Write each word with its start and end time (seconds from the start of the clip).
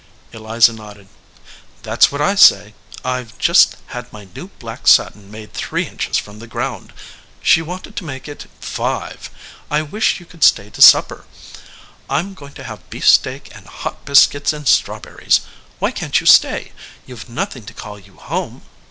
Eliza 0.33 0.73
nodded. 0.73 1.07
"That 1.83 2.01
s 2.01 2.11
what 2.11 2.23
I 2.23 2.33
say. 2.33 2.73
I 3.05 3.21
ve 3.21 3.33
just 3.37 3.75
had 3.93 4.11
my 4.11 4.23
new 4.35 4.47
black 4.57 4.87
satin 4.87 5.29
made 5.29 5.53
three 5.53 5.83
inches 5.85 6.17
from 6.17 6.39
the 6.39 6.47
ground. 6.47 6.91
She 7.43 7.61
wanted 7.61 7.95
to 7.97 8.03
make 8.03 8.27
it 8.27 8.49
five. 8.59 9.29
I 9.69 9.83
wish 9.83 10.19
you 10.19 10.25
could 10.25 10.43
stay 10.43 10.71
to 10.71 10.81
supper. 10.81 11.25
I 12.09 12.17
m 12.17 12.33
going 12.33 12.53
to 12.53 12.63
have 12.63 12.89
beef 12.89 13.07
steak 13.07 13.51
and 13.55 13.67
hot 13.67 14.03
biscuits 14.03 14.53
and 14.53 14.67
strawberries. 14.67 15.41
Why 15.77 15.91
can 15.91 16.09
t 16.09 16.21
you 16.21 16.25
stay? 16.25 16.71
You 17.05 17.15
ve 17.15 17.31
nothing 17.31 17.65
to 17.67 17.73
call 17.75 17.99
you 17.99 18.15
home?" 18.15 18.63